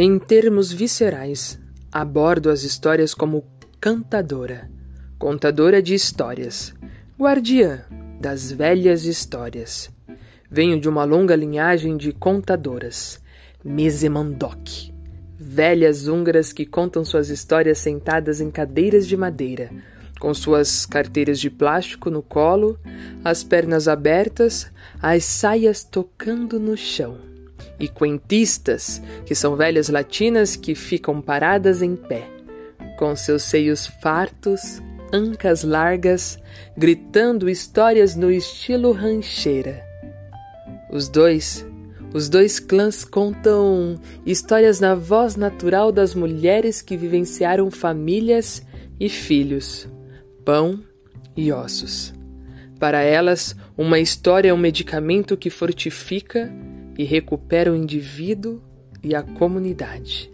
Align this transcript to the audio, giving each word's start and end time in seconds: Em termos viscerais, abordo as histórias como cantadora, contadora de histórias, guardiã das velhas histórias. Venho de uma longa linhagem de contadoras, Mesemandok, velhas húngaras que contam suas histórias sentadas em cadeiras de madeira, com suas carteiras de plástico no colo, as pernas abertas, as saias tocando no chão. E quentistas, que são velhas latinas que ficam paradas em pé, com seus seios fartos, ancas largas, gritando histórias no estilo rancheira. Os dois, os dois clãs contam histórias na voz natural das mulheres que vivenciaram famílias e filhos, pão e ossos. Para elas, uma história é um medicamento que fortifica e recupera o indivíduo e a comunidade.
Em 0.00 0.16
termos 0.16 0.72
viscerais, 0.72 1.58
abordo 1.90 2.50
as 2.50 2.62
histórias 2.62 3.14
como 3.14 3.44
cantadora, 3.80 4.70
contadora 5.18 5.82
de 5.82 5.92
histórias, 5.92 6.72
guardiã 7.18 7.84
das 8.20 8.52
velhas 8.52 9.02
histórias. 9.02 9.90
Venho 10.48 10.80
de 10.80 10.88
uma 10.88 11.02
longa 11.02 11.34
linhagem 11.34 11.96
de 11.96 12.12
contadoras, 12.12 13.20
Mesemandok, 13.64 14.94
velhas 15.36 16.06
húngaras 16.06 16.52
que 16.52 16.64
contam 16.64 17.04
suas 17.04 17.28
histórias 17.28 17.78
sentadas 17.78 18.40
em 18.40 18.52
cadeiras 18.52 19.04
de 19.04 19.16
madeira, 19.16 19.68
com 20.20 20.32
suas 20.32 20.86
carteiras 20.86 21.40
de 21.40 21.50
plástico 21.50 22.08
no 22.08 22.22
colo, 22.22 22.78
as 23.24 23.42
pernas 23.42 23.88
abertas, 23.88 24.70
as 25.02 25.24
saias 25.24 25.82
tocando 25.82 26.60
no 26.60 26.76
chão. 26.76 27.18
E 27.78 27.88
quentistas, 27.88 29.00
que 29.24 29.34
são 29.34 29.56
velhas 29.56 29.88
latinas 29.88 30.56
que 30.56 30.74
ficam 30.74 31.20
paradas 31.20 31.80
em 31.80 31.94
pé, 31.94 32.28
com 32.98 33.14
seus 33.14 33.44
seios 33.44 33.86
fartos, 33.86 34.82
ancas 35.12 35.62
largas, 35.62 36.38
gritando 36.76 37.48
histórias 37.48 38.14
no 38.16 38.30
estilo 38.30 38.92
rancheira. 38.92 39.84
Os 40.90 41.08
dois, 41.08 41.66
os 42.12 42.28
dois 42.28 42.58
clãs 42.58 43.04
contam 43.04 43.96
histórias 44.24 44.80
na 44.80 44.94
voz 44.94 45.36
natural 45.36 45.92
das 45.92 46.14
mulheres 46.14 46.82
que 46.82 46.96
vivenciaram 46.96 47.70
famílias 47.70 48.62
e 48.98 49.08
filhos, 49.08 49.88
pão 50.44 50.82
e 51.36 51.52
ossos. 51.52 52.12
Para 52.78 53.02
elas, 53.02 53.56
uma 53.76 53.98
história 53.98 54.50
é 54.50 54.54
um 54.54 54.58
medicamento 54.58 55.36
que 55.36 55.50
fortifica 55.50 56.50
e 56.98 57.04
recupera 57.04 57.72
o 57.72 57.76
indivíduo 57.76 58.60
e 59.02 59.14
a 59.14 59.22
comunidade. 59.22 60.30